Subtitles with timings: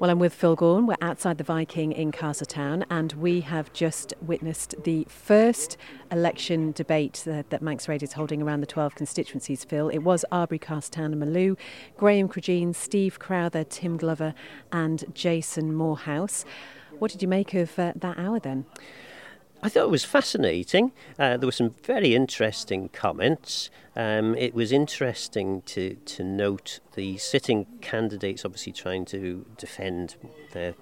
[0.00, 0.86] Well, I'm with Phil Gawne.
[0.86, 5.76] We're outside the Viking in Castletown, and we have just witnessed the first
[6.12, 9.88] election debate that, that Manx Radio is holding around the 12 constituencies, Phil.
[9.88, 11.56] It was Arbory, Castletown and Malew,
[11.96, 14.34] Graham Cregeen, Steve Crowther, Tim Glover,
[14.70, 16.44] and Jason Moorhouse.
[17.00, 18.66] What did you make of uh, that hour then?
[19.60, 20.92] I thought it was fascinating.
[21.18, 23.70] Uh, there were some very interesting comments.
[23.96, 30.14] Um, it was interesting to, to note the sitting candidates obviously trying to defend
[30.52, 30.74] their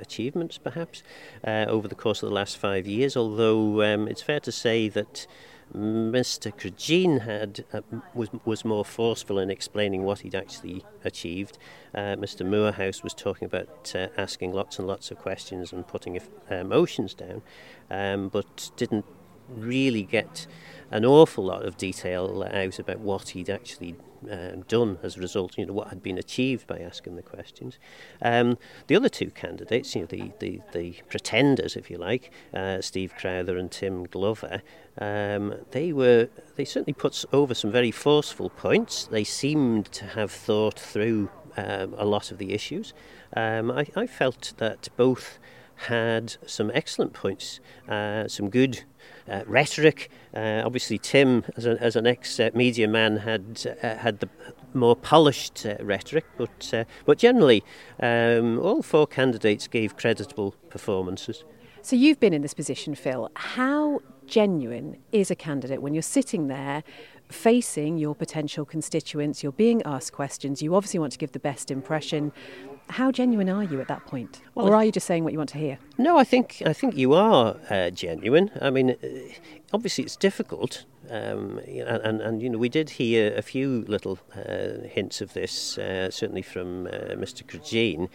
[0.00, 1.04] achievements, perhaps,
[1.46, 4.88] uh, over the course of the last five years, although um, it's fair to say
[4.88, 5.28] that
[5.74, 6.50] Mr.
[6.52, 7.82] Cregeen had uh,
[8.14, 11.58] was was more forceful in explaining what he'd actually achieved.
[11.94, 12.44] Uh, Mr.
[12.46, 16.18] Moorhouse was talking about uh, asking lots and lots of questions and putting
[16.50, 17.42] uh, motions down,
[17.90, 19.04] um, but didn't
[19.48, 20.46] really get
[20.90, 23.94] an awful lot of detail out about what he'd actually
[24.30, 27.78] um, done as a result, you know, what had been achieved by asking the questions.
[28.22, 32.80] Um, the other two candidates, you know, the, the, the pretenders, if you like, uh,
[32.80, 34.62] Steve Crowther and Tim Glover,
[35.00, 39.04] um, they were they certainly put over some very forceful points.
[39.04, 42.92] They seemed to have thought through um, a lot of the issues.
[43.36, 45.38] Um, I, I felt that both
[45.86, 48.84] had some excellent points, uh, some good
[49.28, 50.10] uh, rhetoric.
[50.34, 54.28] Uh, obviously, Tim, as, a, as an ex-media man, had uh, had the
[54.74, 57.62] more polished uh, rhetoric, but uh, but generally,
[58.00, 61.44] um, all four candidates gave creditable performances.
[61.82, 63.30] So you've been in this position, Phil.
[63.34, 66.82] How genuine is a candidate when you're sitting there
[67.30, 71.70] facing your potential constituents, you're being asked questions, you obviously want to give the best
[71.70, 72.32] impression,
[72.90, 75.38] how genuine are you at that point, well, or are you just saying what you
[75.38, 75.78] want to hear?
[75.98, 78.50] No, I think I think you are uh, genuine.
[78.60, 78.96] I mean, uh,
[79.72, 84.86] obviously it's difficult, um, and, and you know we did hear a few little uh,
[84.88, 87.44] hints of this, uh, certainly from uh, Mr.
[87.44, 88.08] Cregeen.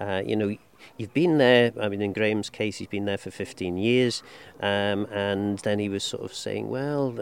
[0.00, 0.56] Uh, you know,
[0.96, 1.72] you've been there.
[1.80, 4.22] I mean, in Graham's case, he's been there for 15 years,
[4.60, 7.12] um, and then he was sort of saying, well,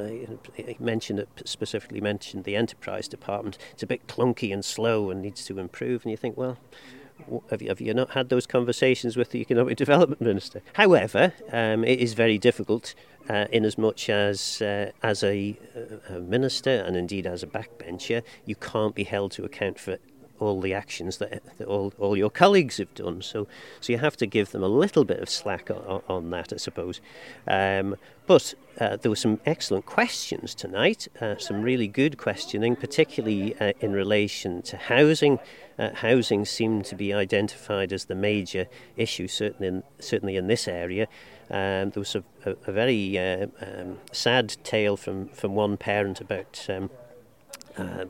[0.54, 3.59] he mentioned it specifically mentioned the enterprise department.
[3.72, 6.04] It's a bit clunky and slow and needs to improve.
[6.04, 6.59] And you think, well.
[7.50, 10.62] Have you, have you not had those conversations with the economic development minister?
[10.72, 12.93] However, um, it is very difficult
[13.28, 15.56] uh, in as much as uh, as a,
[16.09, 19.99] a, minister and indeed as a backbencher, you can't be held to account for
[20.41, 23.22] all the actions that, that, all, all your colleagues have done.
[23.22, 23.47] So,
[23.81, 26.56] so you have to give them a little bit of slack on, on that, I
[26.56, 27.00] suppose.
[27.47, 27.97] Um,
[28.27, 33.73] but uh, there were some excellent questions tonight, uh, some really good questioning, particularly uh,
[33.81, 35.39] in relation to housing.
[35.78, 40.67] Uh, housing seemed to be identified as the major issue, certainly in, certainly in this
[40.67, 41.06] area.
[41.50, 46.21] Um, there was a, a, a very uh, um, sad tale from, from one parent
[46.21, 46.91] about um,
[47.77, 48.05] uh,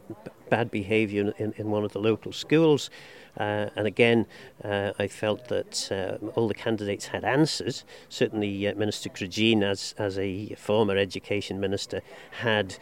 [0.50, 2.90] bad behaviour in, in one of the local schools.
[3.36, 4.26] Uh, and again,
[4.62, 7.84] uh, I felt that uh, all the candidates had answers.
[8.08, 12.02] Certainly, uh, Minister Cregeen, as, as a former education minister,
[12.40, 12.76] had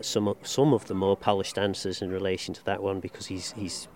[0.00, 3.88] some, some of the more polished answers in relation to that one because he's, he's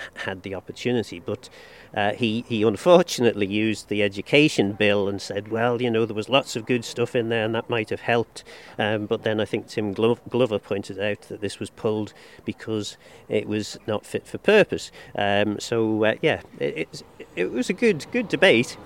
[0.24, 1.20] had the opportunity.
[1.20, 1.48] But
[1.94, 6.28] uh, he, he unfortunately used the education bill and said, well, you know, there was
[6.28, 8.44] lots of good stuff in there and that might have helped.
[8.78, 12.12] Um, but then I think Tim Glover pointed out that this was pulled
[12.44, 12.96] because
[13.28, 14.90] it was not fit for purpose.
[15.16, 17.02] Um, so, uh, yeah, it, it,
[17.36, 18.76] it was a good, good debate.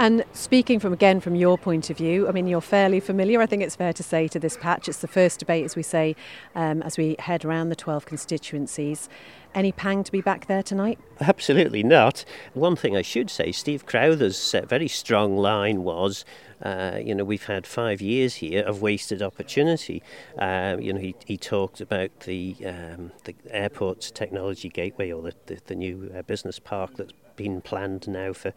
[0.00, 3.46] And speaking from again from your point of view, I mean, you're fairly familiar, I
[3.46, 4.88] think it's fair to say, to this patch.
[4.88, 6.14] It's the first debate, as we say,
[6.54, 9.08] um, as we head around the 12 constituencies.
[9.56, 11.00] Any pang to be back there tonight?
[11.20, 12.24] Absolutely not.
[12.54, 16.24] One thing I should say Steve Crowther's uh, very strong line was
[16.62, 20.02] uh, you know, we've had five years here of wasted opportunity.
[20.38, 25.34] Uh, you know, he, he talked about the um, the airport technology gateway or the,
[25.46, 28.52] the, the new uh, business park that's been planned now for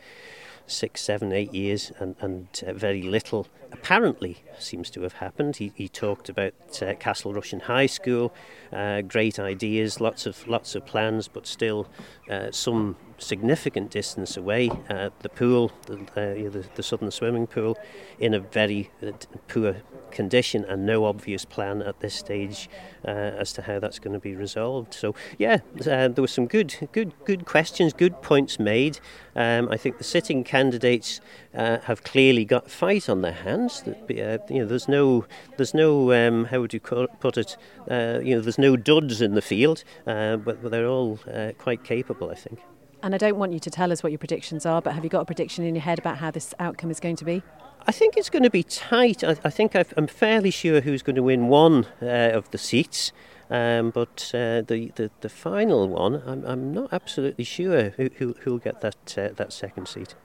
[0.68, 5.58] six, seven, eight years, and, and uh, very little apparently seems to have happened.
[5.58, 8.34] He, he talked about uh, Castle Rushen High School,
[8.74, 11.88] uh, great ideas, lots of lots of plans, but still
[12.30, 14.70] uh, some significant distance away.
[14.90, 17.78] Uh, the pool, the, uh, the, the, southern swimming pool,
[18.20, 19.12] in a very uh,
[19.48, 19.78] poor
[20.12, 22.70] condition, and no obvious plan at this stage
[23.06, 24.94] uh, as to how that's going to be resolved.
[24.94, 29.00] So, yeah, uh, there were some good, good, good questions, good points made.
[29.36, 31.22] Um, I think the sitting candidates
[31.54, 33.84] uh, have clearly got fight on their hands.
[33.84, 35.26] That you know, there's no,
[35.58, 37.56] there's no, um, how would you put it?
[37.88, 41.20] you know, there's no duds in the field, but, but they're all
[41.58, 42.60] quite capable, I think.
[43.04, 45.10] And I don't want you to tell us what your predictions are, but have you
[45.10, 47.42] got a prediction in your head about how this outcome is going to be?
[47.88, 49.24] I think it's going to be tight.
[49.24, 52.60] I, I think i am fairly sure who's going to win one uh, of the
[52.60, 53.12] seats.
[53.50, 58.34] Um, but uh, the, the the final one, I'm, I'm not absolutely sure who who
[58.40, 60.16] who'll get that uh, that second seat.